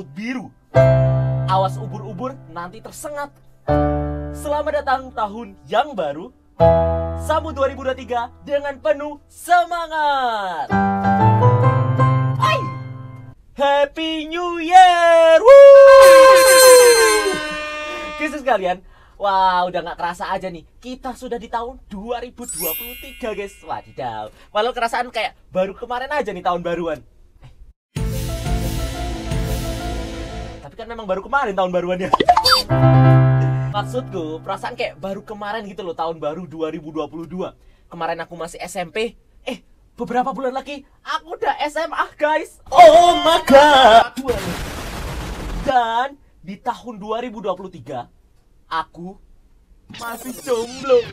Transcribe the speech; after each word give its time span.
Laut 0.00 0.16
Biru. 0.16 0.48
Awas 1.44 1.76
ubur-ubur 1.76 2.32
nanti 2.48 2.80
tersengat. 2.80 3.36
Selamat 4.32 4.80
datang 4.80 5.12
tahun 5.12 5.60
yang 5.68 5.92
baru. 5.92 6.32
Sambut 7.20 7.52
2023 7.52 8.32
dengan 8.48 8.80
penuh 8.80 9.20
semangat. 9.28 10.72
Hai! 12.40 12.64
Happy 13.52 14.24
New 14.24 14.56
Year! 14.64 15.36
Kisah 18.16 18.40
sekalian, 18.40 18.80
Wah, 19.20 19.68
udah 19.68 19.84
nggak 19.84 20.00
kerasa 20.00 20.32
aja 20.32 20.48
nih. 20.48 20.64
Kita 20.80 21.12
sudah 21.12 21.36
di 21.36 21.52
tahun 21.52 21.76
2023, 21.92 23.36
guys. 23.36 23.52
Wadidaw. 23.60 24.32
Walau 24.48 24.72
kerasaan 24.72 25.12
kayak 25.12 25.36
baru 25.52 25.76
kemarin 25.76 26.08
aja 26.08 26.32
nih 26.32 26.40
tahun 26.40 26.64
baruan. 26.64 27.04
Kan 30.80 30.88
memang 30.88 31.04
baru 31.04 31.20
kemarin 31.20 31.52
tahun 31.52 31.68
baruannya. 31.76 32.08
Maksudku, 33.68 34.40
perasaan 34.40 34.72
kayak 34.72 34.96
baru 34.96 35.20
kemarin 35.20 35.68
gitu 35.68 35.84
loh 35.84 35.92
tahun 35.92 36.16
baru 36.16 36.48
2022. 36.48 37.52
Kemarin 37.92 38.18
aku 38.24 38.32
masih 38.32 38.56
SMP. 38.64 39.12
Eh, 39.44 39.60
beberapa 39.92 40.32
bulan 40.32 40.56
lagi 40.56 40.88
aku 41.04 41.36
udah 41.36 41.52
SMA, 41.68 42.06
guys. 42.16 42.64
Oh 42.72 43.12
my 43.20 43.44
god. 43.44 44.16
Dan 45.68 46.16
di 46.40 46.56
tahun 46.56 46.96
2023 46.96 48.08
aku 48.72 49.20
masih 50.00 50.32
jomblo. 50.40 51.04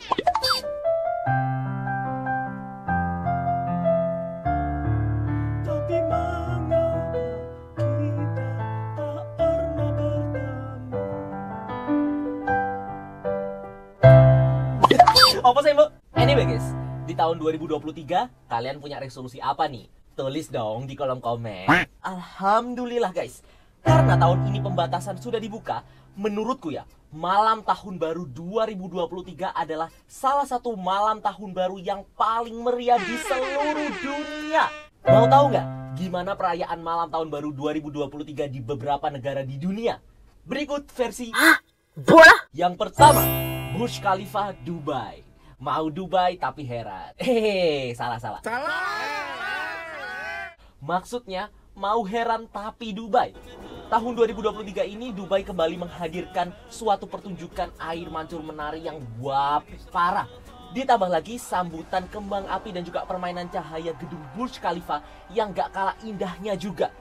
Apa 15.58 15.66
sih, 15.66 15.74
Bu? 15.74 15.90
Anyway, 16.14 16.46
guys, 16.54 16.70
di 17.02 17.18
tahun 17.18 17.42
2023 17.42 18.30
kalian 18.46 18.78
punya 18.78 19.02
resolusi 19.02 19.42
apa 19.42 19.66
nih? 19.66 19.90
Tulis 20.14 20.46
dong 20.54 20.86
di 20.86 20.94
kolom 20.94 21.18
komen. 21.18 21.66
Alhamdulillah, 21.98 23.10
guys. 23.10 23.42
Karena 23.82 24.14
tahun 24.14 24.54
ini 24.54 24.62
pembatasan 24.62 25.18
sudah 25.18 25.42
dibuka, 25.42 25.82
menurutku 26.14 26.70
ya, 26.70 26.86
malam 27.10 27.66
tahun 27.66 27.98
baru 27.98 28.30
2023 28.30 29.50
adalah 29.50 29.90
salah 30.06 30.46
satu 30.46 30.78
malam 30.78 31.18
tahun 31.18 31.50
baru 31.50 31.82
yang 31.82 32.06
paling 32.14 32.54
meriah 32.54 33.02
di 33.02 33.18
seluruh 33.18 33.90
dunia. 33.98 34.70
Mau 35.10 35.26
tahu 35.26 35.58
nggak 35.58 35.66
gimana 35.98 36.38
perayaan 36.38 36.78
malam 36.78 37.10
tahun 37.10 37.34
baru 37.34 37.50
2023 37.50 38.46
di 38.46 38.62
beberapa 38.62 39.10
negara 39.10 39.42
di 39.42 39.58
dunia? 39.58 39.98
Berikut 40.46 40.86
versi 40.94 41.34
Bola? 41.98 42.46
yang 42.54 42.78
pertama, 42.78 43.26
Burj 43.74 43.98
Khalifa 43.98 44.54
Dubai. 44.62 45.27
Mau 45.58 45.90
Dubai 45.90 46.38
tapi 46.38 46.62
heran. 46.62 47.18
Hehehe, 47.18 47.90
salah 47.98 48.22
salah. 48.22 48.38
Maksudnya 50.78 51.50
mau 51.74 52.06
heran 52.06 52.46
tapi 52.46 52.94
Dubai. 52.94 53.34
Tahun 53.90 54.12
2023 54.14 54.86
ini 54.86 55.10
Dubai 55.10 55.42
kembali 55.42 55.82
menghadirkan 55.82 56.54
suatu 56.70 57.10
pertunjukan 57.10 57.74
air 57.82 58.06
mancur 58.06 58.38
menari 58.38 58.86
yang 58.86 59.02
wap 59.18 59.66
parah. 59.90 60.30
Ditambah 60.70 61.10
lagi 61.10 61.42
sambutan 61.42 62.06
kembang 62.06 62.46
api 62.46 62.70
dan 62.70 62.86
juga 62.86 63.02
permainan 63.02 63.50
cahaya 63.50 63.90
gedung 63.98 64.22
Burj 64.38 64.62
Khalifa 64.62 65.02
yang 65.34 65.50
gak 65.50 65.74
kalah 65.74 65.98
indahnya 66.06 66.54
juga. 66.54 66.94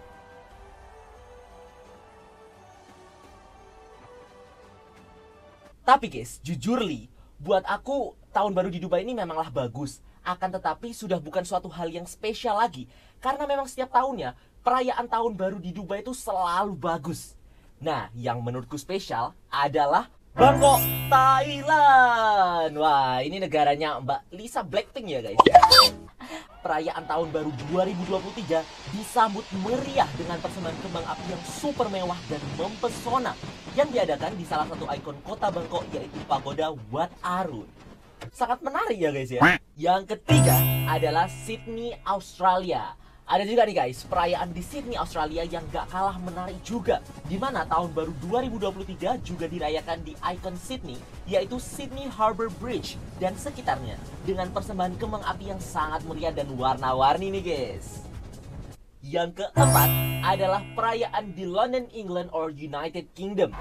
Tapi 5.85 6.09
guys, 6.09 6.41
jujur 6.41 6.81
li, 6.81 7.07
buat 7.37 7.61
aku 7.69 8.17
tahun 8.33 8.53
baru 8.53 8.69
di 8.73 8.81
Dubai 8.81 9.05
ini 9.05 9.13
memanglah 9.13 9.53
bagus. 9.53 10.01
Akan 10.25 10.51
tetapi 10.51 10.91
sudah 10.91 11.21
bukan 11.21 11.45
suatu 11.47 11.71
hal 11.71 11.87
yang 11.87 12.03
spesial 12.03 12.59
lagi. 12.59 12.89
Karena 13.23 13.47
memang 13.47 13.69
setiap 13.69 13.93
tahunnya 13.93 14.35
perayaan 14.65 15.07
tahun 15.07 15.33
baru 15.39 15.57
di 15.61 15.71
Dubai 15.71 16.03
itu 16.03 16.11
selalu 16.11 16.75
bagus. 16.75 17.37
Nah, 17.77 18.09
yang 18.17 18.41
menurutku 18.41 18.75
spesial 18.75 19.37
adalah 19.47 20.09
Bangkok, 20.37 20.81
Thailand. 21.09 22.73
Wah, 22.77 23.21
ini 23.25 23.41
negaranya 23.41 23.97
Mbak 24.01 24.21
Lisa 24.37 24.61
Blackpink 24.61 25.07
ya 25.09 25.19
guys. 25.25 25.39
Perayaan 26.61 27.05
tahun 27.09 27.31
baru 27.31 27.49
2023 27.73 28.61
disambut 28.97 29.45
meriah 29.65 30.09
dengan 30.13 30.37
persembahan 30.41 30.77
kembang 30.83 31.05
api 31.05 31.25
yang 31.31 31.43
super 31.47 31.87
mewah 31.89 32.19
dan 32.27 32.41
mempesona 32.59 33.33
yang 33.77 33.93
diadakan 33.93 34.33
di 34.33 34.41
salah 34.41 34.65
satu 34.65 34.89
ikon 34.89 35.21
kota 35.21 35.53
Bangkok 35.53 35.85
yaitu 35.93 36.17
Pagoda 36.25 36.73
Wat 36.89 37.13
Arun. 37.21 37.69
Sangat 38.33 38.57
menarik 38.65 38.97
ya 38.97 39.13
guys 39.13 39.29
ya. 39.29 39.41
Yang 39.77 40.17
ketiga 40.17 40.57
adalah 40.89 41.29
Sydney, 41.29 41.93
Australia. 42.01 42.97
Ada 43.29 43.45
juga 43.45 43.69
nih 43.69 43.77
guys, 43.77 44.01
perayaan 44.09 44.49
di 44.49 44.65
Sydney, 44.65 44.97
Australia 44.97 45.45
yang 45.45 45.61
gak 45.69 45.93
kalah 45.93 46.17
menarik 46.17 46.57
juga. 46.65 47.05
Di 47.29 47.37
mana 47.37 47.69
tahun 47.69 47.93
baru 47.93 48.15
2023 48.25 49.21
juga 49.21 49.45
dirayakan 49.45 50.01
di 50.01 50.17
ikon 50.17 50.57
Sydney, 50.57 50.97
yaitu 51.29 51.61
Sydney 51.61 52.09
Harbour 52.09 52.49
Bridge 52.57 52.97
dan 53.21 53.37
sekitarnya. 53.37 53.99
Dengan 54.25 54.49
persembahan 54.49 54.97
kembang 54.97 55.21
api 55.21 55.53
yang 55.53 55.61
sangat 55.61 56.01
meriah 56.09 56.33
dan 56.33 56.49
warna-warni 56.55 57.29
nih 57.29 57.43
guys. 57.45 58.06
Yang 59.07 59.39
keempat 59.39 59.89
adalah 60.19 60.59
perayaan 60.75 61.31
di 61.31 61.47
London, 61.47 61.87
England 61.95 62.27
or 62.35 62.51
United 62.51 63.07
Kingdom. 63.15 63.55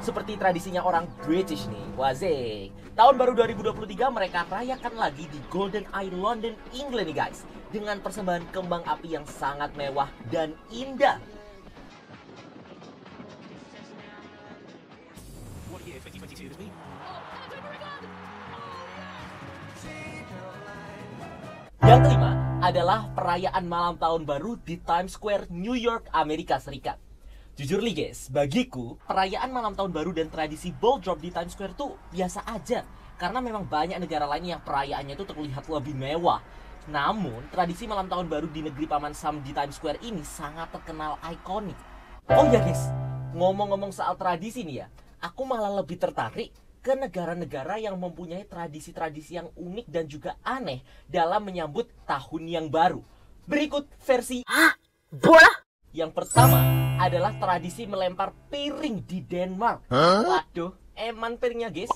Seperti 0.00 0.40
tradisinya 0.40 0.80
orang 0.80 1.04
British 1.20 1.68
nih, 1.68 1.84
wazik. 2.00 2.72
Tahun 2.96 3.12
baru 3.20 3.36
2023 3.36 4.08
mereka 4.08 4.48
rayakan 4.48 4.96
lagi 4.96 5.28
di 5.28 5.36
Golden 5.52 5.84
Eye 5.92 6.08
London, 6.08 6.56
England 6.72 7.12
nih 7.12 7.16
guys. 7.28 7.44
Dengan 7.68 8.00
persembahan 8.00 8.48
kembang 8.56 8.88
api 8.88 9.12
yang 9.12 9.28
sangat 9.28 9.68
mewah 9.76 10.08
dan 10.32 10.56
indah. 10.72 11.20
Yang 21.84 22.00
kelima 22.08 22.43
adalah 22.64 23.12
perayaan 23.12 23.68
malam 23.68 24.00
tahun 24.00 24.24
baru 24.24 24.56
di 24.56 24.80
Times 24.80 25.20
Square, 25.20 25.52
New 25.52 25.76
York, 25.76 26.08
Amerika 26.16 26.56
Serikat. 26.56 26.96
Jujur 27.60 27.84
nih 27.84 27.92
guys, 27.92 28.32
bagiku 28.32 28.96
perayaan 29.04 29.52
malam 29.52 29.76
tahun 29.76 29.92
baru 29.92 30.16
dan 30.16 30.32
tradisi 30.32 30.72
ball 30.72 30.96
drop 30.96 31.20
di 31.20 31.28
Times 31.28 31.52
Square 31.52 31.76
tuh 31.76 32.00
biasa 32.08 32.40
aja. 32.48 32.88
Karena 33.20 33.44
memang 33.44 33.68
banyak 33.68 34.00
negara 34.00 34.24
lain 34.24 34.56
yang 34.56 34.64
perayaannya 34.64 35.12
itu 35.12 35.28
terlihat 35.28 35.68
lebih 35.68 35.92
mewah. 35.92 36.40
Namun, 36.88 37.44
tradisi 37.52 37.84
malam 37.84 38.08
tahun 38.08 38.32
baru 38.32 38.48
di 38.48 38.64
negeri 38.64 38.88
Paman 38.88 39.12
Sam 39.12 39.44
di 39.44 39.52
Times 39.52 39.76
Square 39.76 40.00
ini 40.00 40.24
sangat 40.24 40.72
terkenal 40.72 41.20
ikonik. 41.20 41.76
Oh 42.32 42.48
ya 42.48 42.64
guys, 42.64 42.88
ngomong-ngomong 43.36 43.92
soal 43.92 44.16
tradisi 44.16 44.64
nih 44.64 44.76
ya, 44.80 44.86
aku 45.20 45.44
malah 45.44 45.84
lebih 45.84 46.00
tertarik 46.00 46.48
ke 46.84 46.92
negara-negara 46.92 47.80
yang 47.80 47.96
mempunyai 47.96 48.44
tradisi-tradisi 48.44 49.40
yang 49.40 49.48
unik 49.56 49.86
dan 49.88 50.04
juga 50.04 50.36
aneh 50.44 50.84
dalam 51.08 51.40
menyambut 51.40 51.88
tahun 52.04 52.44
yang 52.44 52.66
baru. 52.68 53.00
Berikut 53.48 53.88
versi 54.04 54.44
Bola? 55.08 55.64
yang 55.94 56.10
pertama 56.10 56.58
adalah 56.98 57.32
tradisi 57.38 57.86
melempar 57.86 58.34
piring 58.50 59.00
di 59.06 59.24
Denmark. 59.24 59.88
Waduh, 60.26 60.74
eman 60.98 61.40
piringnya 61.40 61.72
guys. 61.72 61.88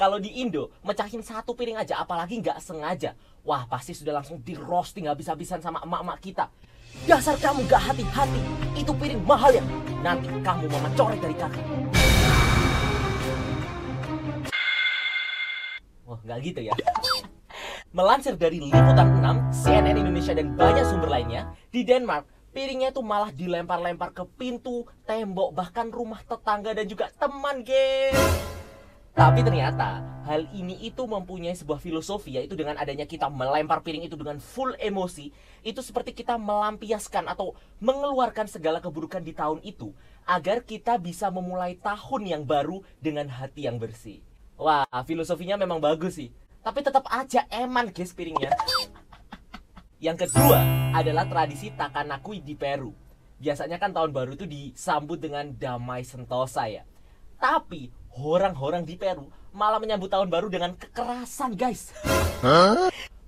Kalau 0.00 0.22
di 0.22 0.40
Indo, 0.40 0.70
mecahin 0.86 1.20
satu 1.20 1.52
piring 1.52 1.82
aja 1.82 2.00
apalagi 2.00 2.38
nggak 2.40 2.62
sengaja. 2.62 3.12
Wah, 3.42 3.66
pasti 3.66 3.92
sudah 3.92 4.22
langsung 4.22 4.38
di 4.40 4.54
roasting 4.54 5.10
habis-habisan 5.10 5.58
sama 5.58 5.82
emak-emak 5.82 6.18
kita. 6.22 6.46
Dasar 7.08 7.34
kamu 7.40 7.66
gak 7.66 7.90
hati-hati, 7.90 8.40
itu 8.78 8.92
piring 8.94 9.24
mahal 9.26 9.50
ya. 9.50 9.64
Nanti 10.04 10.30
kamu 10.30 10.70
mama 10.70 10.88
coret 10.94 11.18
dari 11.18 11.34
kakak. 11.34 11.64
Nggak 16.22 16.38
gitu 16.42 16.60
ya. 16.70 16.74
Melansir 17.92 18.40
dari 18.40 18.56
Liputan 18.56 19.20
6, 19.20 19.52
CNN 19.52 20.00
Indonesia 20.00 20.32
dan 20.32 20.56
banyak 20.56 20.88
sumber 20.88 21.12
lainnya, 21.12 21.52
di 21.68 21.84
Denmark, 21.84 22.24
piringnya 22.56 22.88
itu 22.88 23.04
malah 23.04 23.28
dilempar-lempar 23.28 24.16
ke 24.16 24.24
pintu, 24.40 24.88
tembok, 25.04 25.52
bahkan 25.52 25.92
rumah 25.92 26.24
tetangga 26.24 26.72
dan 26.72 26.88
juga 26.88 27.12
teman, 27.20 27.60
guys. 27.60 28.16
Tapi 29.12 29.44
ternyata 29.44 30.00
hal 30.24 30.48
ini 30.56 30.88
itu 30.88 31.04
mempunyai 31.04 31.52
sebuah 31.52 31.76
filosofi 31.84 32.32
yaitu 32.32 32.56
dengan 32.56 32.80
adanya 32.80 33.04
kita 33.04 33.28
melempar 33.28 33.84
piring 33.84 34.08
itu 34.08 34.16
dengan 34.16 34.40
full 34.40 34.72
emosi 34.80 35.28
itu 35.60 35.80
seperti 35.84 36.16
kita 36.16 36.40
melampiaskan 36.40 37.28
atau 37.28 37.52
mengeluarkan 37.84 38.48
segala 38.48 38.80
keburukan 38.80 39.20
di 39.20 39.36
tahun 39.36 39.60
itu 39.68 39.92
agar 40.24 40.64
kita 40.64 40.96
bisa 40.96 41.28
memulai 41.28 41.76
tahun 41.76 42.24
yang 42.24 42.42
baru 42.48 42.80
dengan 43.04 43.28
hati 43.28 43.68
yang 43.68 43.76
bersih. 43.76 44.24
Wah, 44.62 44.86
filosofinya 45.02 45.58
memang 45.58 45.82
bagus 45.82 46.22
sih. 46.22 46.30
Tapi 46.62 46.86
tetap 46.86 47.02
aja 47.10 47.42
eman 47.50 47.90
guys 47.90 48.14
piringnya. 48.14 48.54
Yang 49.98 50.30
kedua 50.30 50.62
adalah 50.94 51.26
tradisi 51.26 51.74
Takanakui 51.74 52.38
di 52.38 52.54
Peru. 52.54 52.94
biasanya 53.42 53.82
kan 53.82 53.90
tahun 53.90 54.14
baru 54.14 54.38
itu 54.38 54.46
disambut 54.46 55.18
dengan 55.18 55.50
damai 55.50 56.06
sentosa 56.06 56.70
ya. 56.70 56.86
Tapi 57.42 57.90
orang-orang 58.14 58.86
di 58.86 58.94
Peru 58.94 59.26
malah 59.50 59.82
menyambut 59.82 60.06
tahun 60.06 60.30
baru 60.30 60.46
dengan 60.46 60.78
kekerasan 60.78 61.58
guys. 61.58 61.90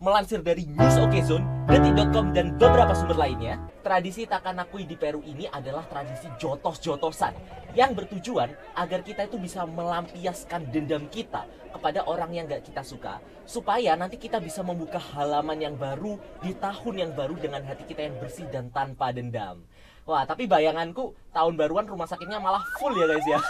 Melansir 0.04 0.44
dari 0.44 0.68
News 0.68 1.00
OK 1.00 1.16
Zone, 1.24 1.48
Detik.com 1.64 2.36
dan 2.36 2.60
beberapa 2.60 2.92
sumber 2.92 3.16
lainnya, 3.16 3.56
tradisi 3.80 4.28
Takanakui 4.28 4.84
di 4.84 5.00
Peru 5.00 5.24
ini 5.24 5.48
adalah 5.48 5.80
tradisi 5.88 6.28
jotos-jotosan 6.36 7.32
yang 7.72 7.96
bertujuan 7.96 8.52
agar 8.76 9.00
kita 9.00 9.24
itu 9.24 9.40
bisa 9.40 9.64
melampiaskan 9.64 10.68
dendam 10.68 11.08
kita 11.08 11.48
kepada 11.72 12.04
orang 12.04 12.36
yang 12.36 12.44
gak 12.44 12.68
kita 12.68 12.84
suka 12.84 13.16
supaya 13.48 13.96
nanti 13.96 14.20
kita 14.20 14.44
bisa 14.44 14.60
membuka 14.60 15.00
halaman 15.00 15.56
yang 15.56 15.72
baru 15.72 16.20
di 16.44 16.52
tahun 16.52 17.08
yang 17.08 17.12
baru 17.16 17.40
dengan 17.40 17.64
hati 17.64 17.88
kita 17.88 18.04
yang 18.04 18.20
bersih 18.20 18.44
dan 18.52 18.68
tanpa 18.76 19.08
dendam. 19.08 19.64
Wah, 20.04 20.28
tapi 20.28 20.44
bayanganku 20.44 21.16
tahun 21.32 21.56
baruan 21.56 21.88
rumah 21.88 22.04
sakitnya 22.04 22.44
malah 22.44 22.60
full 22.76 22.92
ya 22.92 23.08
guys 23.08 23.24
ya. 23.24 23.40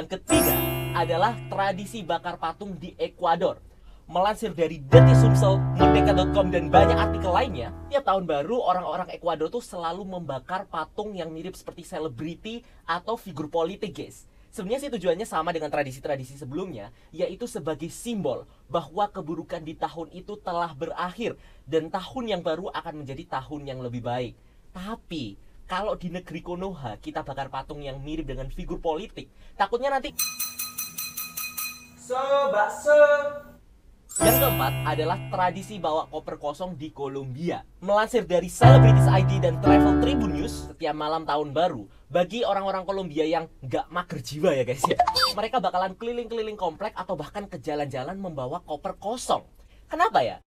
Yang 0.00 0.16
ketiga 0.16 0.56
adalah 0.96 1.36
tradisi 1.52 2.00
bakar 2.00 2.40
patung 2.40 2.80
di 2.80 2.96
Ekuador. 2.96 3.67
Melansir 4.08 4.56
dari 4.56 4.80
Detik 4.80 5.20
Sumsel, 5.20 5.60
Merdeka.com 5.76 6.48
dan 6.48 6.72
banyak 6.72 6.96
artikel 6.96 7.28
lainnya, 7.28 7.76
tiap 7.92 8.08
tahun 8.08 8.24
baru 8.24 8.56
orang-orang 8.56 9.12
Ekuador 9.12 9.52
tuh 9.52 9.60
selalu 9.60 10.00
membakar 10.00 10.64
patung 10.64 11.12
yang 11.12 11.28
mirip 11.28 11.52
seperti 11.52 11.84
selebriti 11.84 12.64
atau 12.88 13.20
figur 13.20 13.52
politik, 13.52 13.92
guys. 13.92 14.24
Sebenarnya 14.48 14.88
sih 14.88 14.92
tujuannya 14.96 15.28
sama 15.28 15.52
dengan 15.52 15.68
tradisi-tradisi 15.68 16.40
sebelumnya, 16.40 16.88
yaitu 17.12 17.44
sebagai 17.44 17.92
simbol 17.92 18.48
bahwa 18.72 19.12
keburukan 19.12 19.60
di 19.60 19.76
tahun 19.76 20.08
itu 20.16 20.40
telah 20.40 20.72
berakhir 20.72 21.36
dan 21.68 21.92
tahun 21.92 22.32
yang 22.32 22.40
baru 22.40 22.72
akan 22.72 23.04
menjadi 23.04 23.28
tahun 23.28 23.68
yang 23.68 23.84
lebih 23.84 24.00
baik. 24.00 24.32
Tapi 24.72 25.36
kalau 25.68 26.00
di 26.00 26.08
negeri 26.08 26.40
Konoha 26.40 26.96
kita 26.96 27.20
bakar 27.28 27.52
patung 27.52 27.84
yang 27.84 28.00
mirip 28.00 28.24
dengan 28.24 28.48
figur 28.48 28.80
politik, 28.80 29.28
takutnya 29.52 29.92
nanti 29.92 30.16
So, 32.00 32.16
bakso. 32.48 33.47
Yang 34.18 34.42
keempat 34.42 34.74
adalah 34.82 35.18
tradisi 35.30 35.78
bawa 35.78 36.10
koper 36.10 36.42
kosong 36.42 36.74
di 36.74 36.90
Kolombia. 36.90 37.62
Melansir 37.78 38.26
dari 38.26 38.50
Celebrities 38.50 39.06
ID 39.06 39.38
dan 39.38 39.62
Travel 39.62 40.02
Tribune 40.02 40.42
News, 40.42 40.74
setiap 40.74 40.90
malam 40.90 41.22
tahun 41.22 41.54
baru, 41.54 41.86
bagi 42.10 42.42
orang-orang 42.42 42.82
Kolombia 42.82 43.22
yang 43.22 43.46
nggak 43.62 43.86
mager 43.94 44.18
jiwa 44.18 44.50
ya 44.58 44.66
guys 44.66 44.82
ya, 44.90 44.98
mereka 45.38 45.62
bakalan 45.62 45.94
keliling-keliling 45.94 46.58
komplek 46.58 46.98
atau 46.98 47.14
bahkan 47.14 47.46
ke 47.46 47.62
jalan-jalan 47.62 48.18
membawa 48.18 48.58
koper 48.66 48.98
kosong. 48.98 49.46
Kenapa 49.86 50.26
ya? 50.26 50.42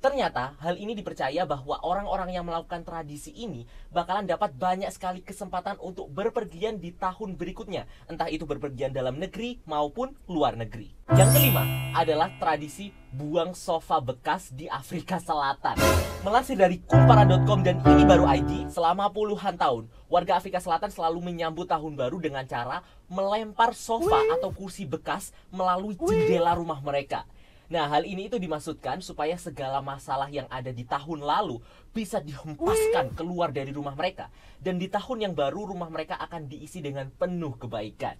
Ternyata 0.00 0.56
hal 0.64 0.80
ini 0.80 0.96
dipercaya 0.96 1.44
bahwa 1.44 1.76
orang-orang 1.84 2.32
yang 2.32 2.48
melakukan 2.48 2.88
tradisi 2.88 3.36
ini 3.36 3.68
bakalan 3.92 4.24
dapat 4.24 4.56
banyak 4.56 4.88
sekali 4.88 5.20
kesempatan 5.20 5.76
untuk 5.76 6.08
berpergian 6.08 6.80
di 6.80 6.96
tahun 6.96 7.36
berikutnya, 7.36 7.84
entah 8.08 8.32
itu 8.32 8.48
berpergian 8.48 8.96
dalam 8.96 9.20
negeri 9.20 9.60
maupun 9.68 10.16
luar 10.24 10.56
negeri. 10.56 10.96
Yang 11.12 11.36
kelima 11.36 11.92
adalah 11.92 12.32
tradisi 12.40 12.96
buang 13.12 13.52
sofa 13.52 14.00
bekas 14.00 14.56
di 14.56 14.72
Afrika 14.72 15.20
Selatan. 15.20 15.76
Melansir 16.24 16.56
dari 16.56 16.80
kumpara.com 16.80 17.60
dan 17.60 17.84
ini 17.84 18.08
baru 18.08 18.24
ID, 18.24 18.72
selama 18.72 19.12
puluhan 19.12 19.60
tahun, 19.60 19.84
warga 20.08 20.40
Afrika 20.40 20.64
Selatan 20.64 20.88
selalu 20.88 21.20
menyambut 21.20 21.68
tahun 21.68 21.92
baru 21.92 22.16
dengan 22.24 22.48
cara 22.48 22.80
melempar 23.12 23.76
sofa 23.76 24.16
atau 24.32 24.48
kursi 24.48 24.88
bekas 24.88 25.36
melalui 25.52 25.92
jendela 25.92 26.56
rumah 26.56 26.80
mereka. 26.80 27.28
Nah, 27.70 27.86
hal 27.86 28.02
ini 28.02 28.26
itu 28.26 28.34
dimaksudkan 28.34 28.98
supaya 28.98 29.38
segala 29.38 29.78
masalah 29.78 30.26
yang 30.26 30.50
ada 30.50 30.74
di 30.74 30.82
tahun 30.82 31.22
lalu 31.22 31.62
bisa 31.94 32.18
dihempaskan 32.18 33.14
keluar 33.14 33.54
dari 33.54 33.70
rumah 33.70 33.94
mereka 33.94 34.26
dan 34.58 34.74
di 34.74 34.90
tahun 34.90 35.30
yang 35.30 35.38
baru 35.38 35.70
rumah 35.70 35.86
mereka 35.86 36.18
akan 36.18 36.50
diisi 36.50 36.82
dengan 36.82 37.14
penuh 37.14 37.54
kebaikan. 37.54 38.18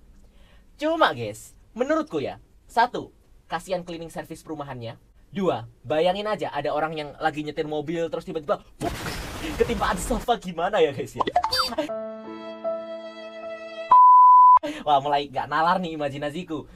Cuma, 0.79 1.11
guys, 1.11 1.59
menurutku 1.75 2.23
ya, 2.23 2.39
satu, 2.71 3.11
kasihan 3.51 3.83
cleaning 3.83 4.15
service 4.15 4.47
perumahannya. 4.47 4.95
Dua, 5.35 5.67
bayangin 5.83 6.31
aja 6.31 6.55
ada 6.55 6.71
orang 6.71 6.95
yang 6.95 7.11
lagi 7.19 7.43
nyetir 7.43 7.67
mobil 7.67 8.07
terus 8.07 8.23
tiba-tiba 8.23 8.63
ketimpaan 9.59 9.99
sofa 9.99 10.39
gimana 10.39 10.79
ya, 10.79 10.95
guys 10.95 11.19
ya? 11.19 11.27
Wah, 14.87 15.03
mulai 15.03 15.27
gak 15.27 15.51
nalar 15.51 15.83
nih 15.83 15.99
imajinasiku. 15.99 16.71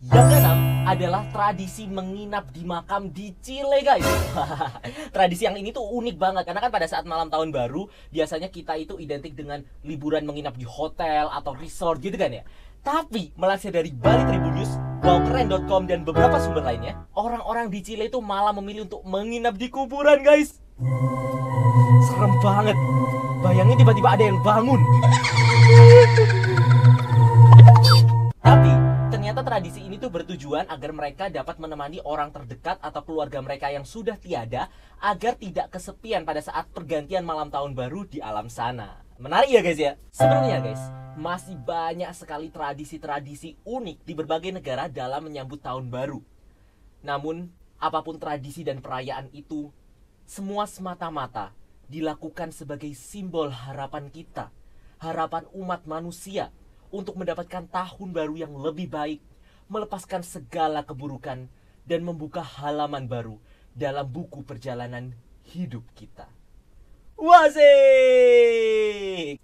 Yang 0.00 0.26
keenam 0.30 0.69
adalah 0.90 1.22
tradisi 1.30 1.86
menginap 1.86 2.50
di 2.50 2.66
makam 2.66 3.14
di 3.14 3.30
Chile 3.38 3.78
guys. 3.86 4.02
Tradisi 5.14 5.46
yang 5.46 5.54
ini 5.54 5.70
tuh 5.70 5.86
unik 5.86 6.16
banget 6.18 6.42
Karena 6.50 6.60
kan 6.66 6.72
pada 6.74 6.86
saat 6.90 7.06
malam 7.06 7.30
tahun 7.30 7.54
baru 7.54 7.86
Biasanya 8.10 8.50
kita 8.50 8.74
itu 8.74 8.98
identik 8.98 9.38
dengan 9.38 9.62
liburan 9.86 10.26
menginap 10.26 10.58
di 10.58 10.66
hotel 10.66 11.30
atau 11.30 11.54
resort 11.54 12.02
gitu 12.02 12.18
kan 12.18 12.34
ya. 12.34 12.42
Tapi 12.82 13.30
melansir 13.38 13.70
dari 13.70 13.94
Bali 13.94 14.26
Tribun 14.26 14.58
News 14.58 14.72
Wowkeren.com 15.06 15.86
dan 15.86 16.02
beberapa 16.02 16.42
sumber 16.42 16.66
lainnya 16.66 17.06
Orang-orang 17.14 17.70
di 17.70 17.86
Chile 17.86 18.10
itu 18.10 18.18
malah 18.18 18.50
memilih 18.50 18.90
untuk 18.90 19.06
menginap 19.06 19.54
di 19.54 19.70
kuburan 19.70 20.26
guys. 20.26 20.58
Serem 22.10 22.34
banget. 22.42 22.74
Bayangin 23.40 23.76
tiba-tiba 23.78 24.08
ada 24.18 24.24
yang 24.26 24.38
bangun 24.42 24.80
tradisi 29.50 29.82
ini 29.82 29.98
tuh 29.98 30.14
bertujuan 30.14 30.70
agar 30.70 30.94
mereka 30.94 31.26
dapat 31.26 31.58
menemani 31.58 31.98
orang 32.06 32.30
terdekat 32.30 32.78
atau 32.78 33.02
keluarga 33.02 33.42
mereka 33.42 33.66
yang 33.66 33.82
sudah 33.82 34.14
tiada 34.14 34.70
agar 35.02 35.34
tidak 35.34 35.74
kesepian 35.74 36.22
pada 36.22 36.38
saat 36.38 36.70
pergantian 36.70 37.26
malam 37.26 37.50
tahun 37.50 37.74
baru 37.74 38.06
di 38.06 38.22
alam 38.22 38.46
sana. 38.46 39.02
Menarik 39.18 39.50
ya 39.50 39.58
guys 39.58 39.80
ya. 39.82 39.92
Sebenarnya 40.14 40.62
guys, 40.62 40.78
masih 41.18 41.58
banyak 41.58 42.14
sekali 42.14 42.46
tradisi-tradisi 42.54 43.58
unik 43.66 44.06
di 44.06 44.12
berbagai 44.14 44.54
negara 44.54 44.86
dalam 44.86 45.26
menyambut 45.26 45.58
tahun 45.58 45.90
baru. 45.90 46.22
Namun, 47.02 47.50
apa 47.82 48.06
pun 48.06 48.22
tradisi 48.22 48.62
dan 48.62 48.78
perayaan 48.78 49.34
itu, 49.34 49.74
semua 50.30 50.70
semata-mata 50.70 51.50
dilakukan 51.90 52.54
sebagai 52.54 52.94
simbol 52.94 53.50
harapan 53.50 54.14
kita, 54.14 54.54
harapan 55.02 55.42
umat 55.58 55.90
manusia 55.90 56.54
untuk 56.94 57.18
mendapatkan 57.18 57.66
tahun 57.66 58.14
baru 58.14 58.46
yang 58.46 58.54
lebih 58.54 58.86
baik, 58.86 59.18
melepaskan 59.70 60.26
segala 60.26 60.82
keburukan, 60.82 61.46
dan 61.86 62.00
membuka 62.02 62.42
halaman 62.42 63.06
baru 63.06 63.38
dalam 63.72 64.04
buku 64.10 64.42
perjalanan 64.42 65.14
hidup 65.46 65.86
kita. 65.94 66.26
Wasik! 67.20 67.60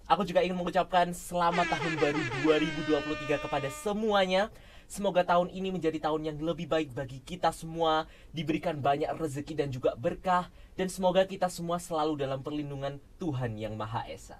Aku 0.09 0.25
juga 0.25 0.41
ingin 0.41 0.57
mengucapkan 0.57 1.13
selamat 1.13 1.69
tahun 1.77 1.93
baru 2.01 2.19
2023 2.43 3.37
kepada 3.37 3.69
semuanya. 3.69 4.49
Semoga 4.87 5.21
tahun 5.27 5.51
ini 5.51 5.69
menjadi 5.75 5.99
tahun 5.99 6.31
yang 6.31 6.39
lebih 6.39 6.65
baik 6.71 6.95
bagi 6.95 7.19
kita 7.21 7.51
semua, 7.51 8.07
diberikan 8.31 8.79
banyak 8.79 9.11
rezeki 9.13 9.53
dan 9.53 9.69
juga 9.69 9.93
berkah, 9.99 10.49
dan 10.79 10.87
semoga 10.87 11.27
kita 11.27 11.51
semua 11.51 11.77
selalu 11.77 12.17
dalam 12.23 12.39
perlindungan 12.39 12.97
Tuhan 13.19 13.59
Yang 13.59 13.75
Maha 13.75 14.07
Esa. 14.07 14.39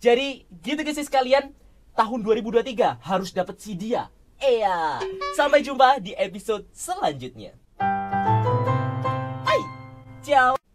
Jadi, 0.00 0.48
gitu 0.64 0.80
guys 0.82 0.98
sekalian, 0.98 1.52
tahun 1.94 2.20
2023 2.24 2.98
harus 3.04 3.30
dapat 3.30 3.60
si 3.60 3.76
dia. 3.76 4.08
Iya. 4.38 5.02
Sampai 5.34 5.66
jumpa 5.66 5.98
di 5.98 6.14
episode 6.14 6.66
selanjutnya. 6.70 7.54
Hai. 9.42 9.60
Ciao. 10.22 10.67